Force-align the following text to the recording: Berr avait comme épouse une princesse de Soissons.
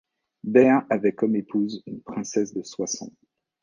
Berr 0.43 0.81
avait 0.89 1.13
comme 1.13 1.35
épouse 1.35 1.83
une 1.85 2.01
princesse 2.01 2.55
de 2.55 2.63
Soissons. 2.63 3.13